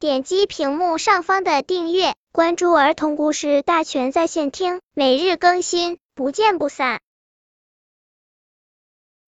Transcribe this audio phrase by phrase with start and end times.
[0.00, 7.00] 点击屏幕上方的订阅，关注儿童故事大全在线听，每日更新，不见不散。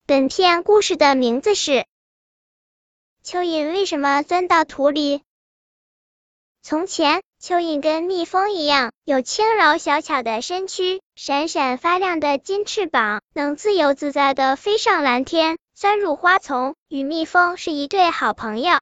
[0.05, 1.71] 本片故事的名字是
[3.25, 5.17] 《蚯蚓为什么钻到土里》。
[6.61, 18.77] 从前，蚯蚓跟蜜蜂一样，有轻柔小巧的身躯，闪闪发亮的金翅膀，能自由自在的飞上蓝天，钻入花丛，与蜜蜂是一对好朋友。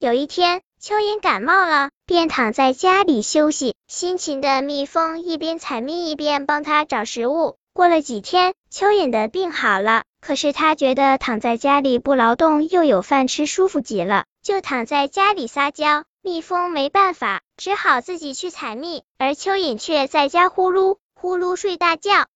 [0.00, 3.74] 有一天，蚯蚓感冒了，便躺在家里休息。
[3.86, 7.56] 辛勤的蜜蜂一边采蜜，一边帮它找食物。
[7.72, 16.04] 过了几天，蚯蚓的病好了，可是它觉得躺在家里不劳动又有饭吃，舒服极了，就躺在家里撒娇。
[16.22, 22.26] 蜜蜂没办法，只好自己去采蜜，而蚯蚓却在家呼噜呼噜睡大觉。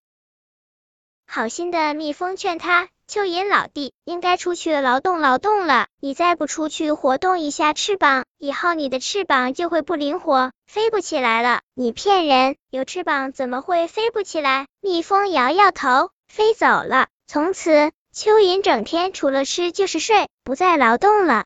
[1.38, 5.86] 好心的蜜蜂劝他：“蚯蚓老弟，应该出去劳动劳动了。
[6.00, 14.66] 你再不出去活动一下翅膀，以后你的翅膀就会不灵活，飞不起来了。”你骗人，有翅膀怎么会飞不起来？
[14.80, 17.06] 蜜蜂摇摇头，飞走了。
[17.28, 21.44] 从此，蚯蚓整天除了吃就是睡，不再劳动了。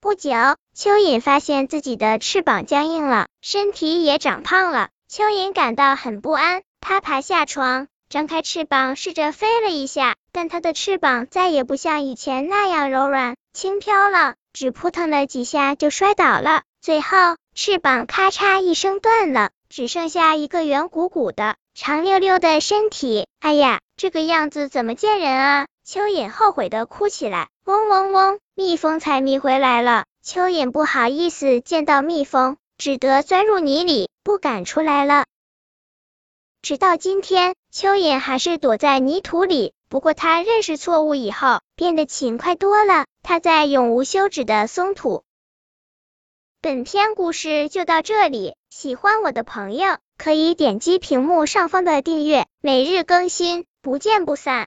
[0.00, 4.88] 不久，蚯蚓发现自己的翅膀僵硬了，身体也长胖了。
[5.12, 16.62] 蚯蚓感到很不安，它爬下床，张开翅膀，试着飞了一下，但它的翅膀再也不像以前那样柔软轻飘了，只扑腾了几下就摔倒了。
[16.80, 23.26] 最后，翅膀咔嚓一声断了，只剩下一个圆鼓鼓的、长溜溜的身体。
[23.40, 25.66] 哎呀，这个样子怎么见人啊！
[25.84, 27.48] 蚯蚓后悔的哭起来。
[27.64, 30.04] 嗡嗡嗡，蜜蜂采蜜回来了。
[30.24, 35.24] 蚯蚓不好意思见到蜜蜂，只得钻入泥里，不敢出来了。
[36.66, 39.72] 直到今天，蚯蚓还是躲在泥土里。
[39.88, 43.06] 不过，它认识错误以后，变得勤快多了。
[43.22, 45.22] 它在永无休止的松土。
[46.60, 54.64] 本篇故事就到这里，喜欢我的朋友可以点击屏幕上方的订阅，每日更新，不见不散。